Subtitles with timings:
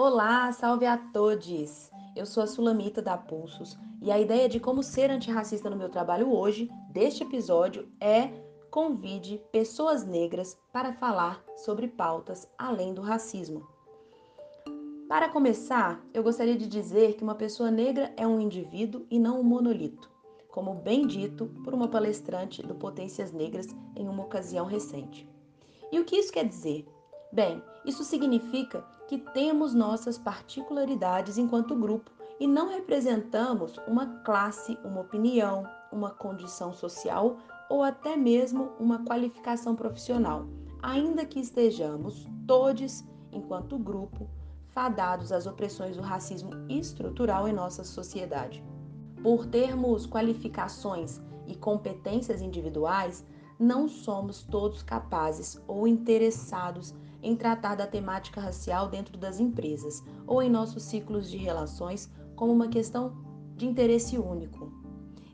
[0.00, 1.90] Olá, salve a todos!
[2.14, 5.88] Eu sou a Sulamita da Pulsos e a ideia de como ser antirracista no meu
[5.88, 8.30] trabalho hoje, deste episódio, é
[8.70, 13.66] convide pessoas negras para falar sobre pautas além do racismo.
[15.08, 19.40] Para começar, eu gostaria de dizer que uma pessoa negra é um indivíduo e não
[19.40, 20.08] um monolito,
[20.48, 25.28] como bem dito por uma palestrante do Potências Negras em uma ocasião recente.
[25.90, 26.86] E o que isso quer dizer?
[27.32, 35.00] Bem, isso significa que temos nossas particularidades enquanto grupo e não representamos uma classe, uma
[35.00, 37.38] opinião, uma condição social
[37.70, 40.46] ou até mesmo uma qualificação profissional,
[40.82, 43.02] ainda que estejamos todos,
[43.32, 44.28] enquanto grupo,
[44.68, 48.62] fadados às opressões do racismo estrutural em nossa sociedade.
[49.22, 53.24] Por termos qualificações e competências individuais,
[53.58, 60.42] não somos todos capazes ou interessados em tratar da temática racial dentro das empresas ou
[60.42, 63.16] em nossos ciclos de relações como uma questão
[63.56, 64.72] de interesse único.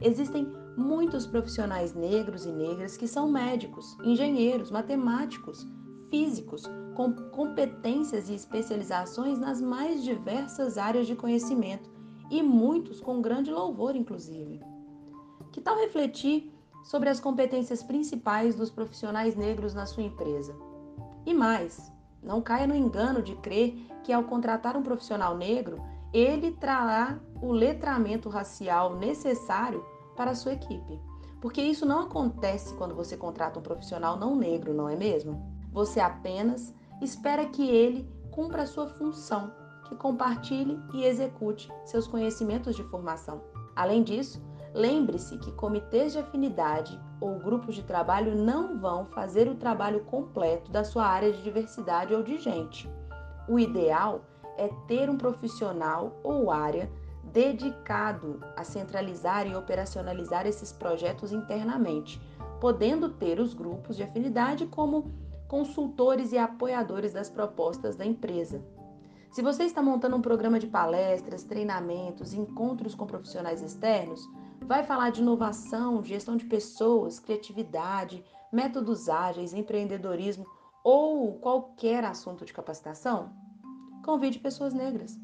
[0.00, 5.66] Existem muitos profissionais negros e negras que são médicos, engenheiros, matemáticos,
[6.10, 6.62] físicos,
[6.94, 11.90] com competências e especializações nas mais diversas áreas de conhecimento
[12.30, 14.60] e muitos com grande louvor, inclusive.
[15.52, 16.52] Que tal refletir
[16.84, 20.54] sobre as competências principais dos profissionais negros na sua empresa?
[21.24, 21.92] E mais,
[22.22, 27.52] não caia no engano de crer que ao contratar um profissional negro, ele trará o
[27.52, 29.84] letramento racial necessário
[30.16, 31.00] para a sua equipe.
[31.40, 35.42] Porque isso não acontece quando você contrata um profissional não negro, não é mesmo?
[35.72, 39.52] Você apenas espera que ele cumpra a sua função,
[39.88, 43.42] que compartilhe e execute seus conhecimentos de formação.
[43.74, 44.40] Além disso,
[44.74, 50.70] lembre-se que comitês de afinidade ou grupos de trabalho não vão fazer o trabalho completo
[50.70, 52.90] da sua área de diversidade ou de gente.
[53.48, 54.22] O ideal
[54.56, 56.90] é ter um profissional ou área
[57.24, 62.20] dedicado a centralizar e operacionalizar esses projetos internamente,
[62.60, 65.10] podendo ter os grupos de afinidade como
[65.48, 68.62] consultores e apoiadores das propostas da empresa.
[69.30, 74.28] Se você está montando um programa de palestras, treinamentos, encontros com profissionais externos,
[74.66, 80.46] vai falar de inovação, gestão de pessoas, criatividade, métodos ágeis, empreendedorismo
[80.84, 83.32] ou qualquer assunto de capacitação?
[84.04, 85.18] Convide pessoas negras.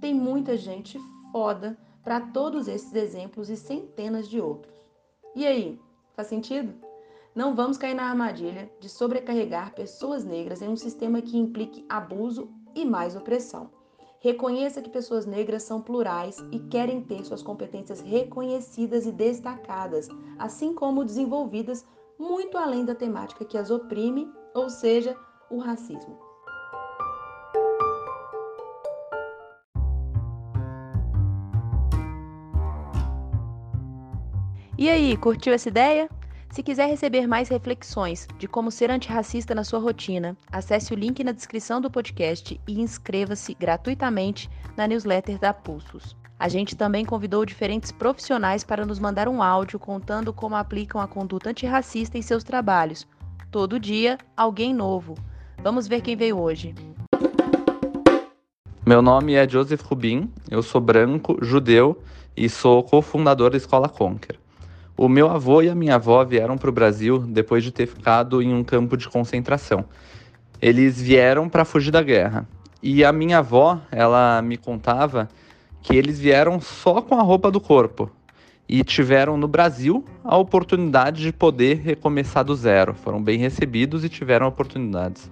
[0.00, 0.98] Tem muita gente
[1.32, 4.74] foda para todos esses exemplos e centenas de outros.
[5.34, 5.80] E aí,
[6.14, 6.74] faz sentido?
[7.34, 12.50] Não vamos cair na armadilha de sobrecarregar pessoas negras em um sistema que implique abuso
[12.74, 13.70] e mais opressão.
[14.20, 20.74] Reconheça que pessoas negras são plurais e querem ter suas competências reconhecidas e destacadas, assim
[20.74, 21.86] como desenvolvidas
[22.18, 25.16] muito além da temática que as oprime, ou seja,
[25.48, 26.18] o racismo.
[34.76, 36.08] E aí, curtiu essa ideia?
[36.50, 41.22] Se quiser receber mais reflexões de como ser antirracista na sua rotina, acesse o link
[41.22, 46.16] na descrição do podcast e inscreva-se gratuitamente na newsletter da Pulsos.
[46.38, 51.08] A gente também convidou diferentes profissionais para nos mandar um áudio contando como aplicam a
[51.08, 53.06] conduta antirracista em seus trabalhos.
[53.50, 55.14] Todo dia, alguém novo.
[55.62, 56.74] Vamos ver quem veio hoje.
[58.86, 62.00] Meu nome é Joseph Rubin, eu sou branco, judeu
[62.36, 64.38] e sou cofundador da Escola Conquer.
[64.98, 68.42] O meu avô e a minha avó vieram para o Brasil depois de ter ficado
[68.42, 69.84] em um campo de concentração.
[70.60, 72.48] Eles vieram para fugir da guerra.
[72.82, 75.28] E a minha avó, ela me contava
[75.80, 78.10] que eles vieram só com a roupa do corpo
[78.68, 82.92] e tiveram no Brasil a oportunidade de poder recomeçar do zero.
[82.92, 85.30] Foram bem recebidos e tiveram oportunidades.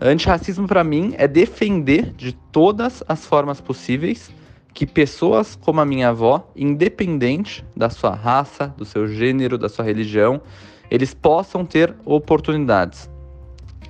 [0.00, 4.30] Antirracismo para mim é defender de todas as formas possíveis
[4.76, 9.82] que pessoas como a minha avó, independente da sua raça, do seu gênero, da sua
[9.82, 10.38] religião,
[10.90, 13.10] eles possam ter oportunidades.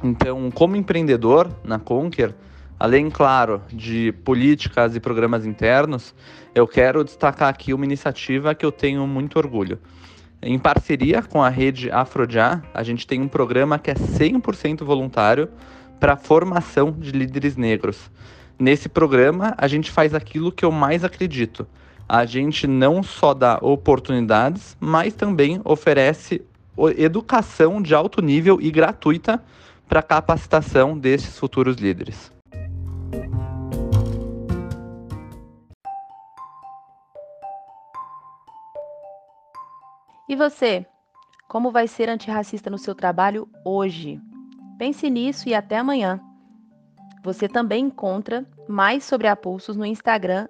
[0.00, 2.32] Então, como empreendedor na Conquer,
[2.78, 6.14] além, claro, de políticas e programas internos,
[6.55, 9.81] eu quero destacar aqui uma iniciativa que eu tenho muito orgulho.
[10.40, 15.49] Em parceria com a rede Afrojá, a gente tem um programa que é 100% voluntário
[15.99, 18.08] para a formação de líderes negros.
[18.58, 21.67] Nesse programa, a gente faz aquilo que eu mais acredito.
[22.08, 26.43] A gente não só dá oportunidades, mas também oferece
[26.97, 29.43] educação de alto nível e gratuita
[29.87, 32.32] para capacitação desses futuros líderes.
[40.29, 40.87] E você?
[41.47, 44.20] Como vai ser antirracista no seu trabalho hoje?
[44.79, 46.20] Pense nisso e até amanhã.
[47.26, 50.46] Você também encontra mais sobre a Pulsos no Instagram,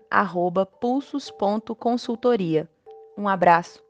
[0.66, 2.68] pulsos.consultoria.
[3.16, 3.85] Um abraço!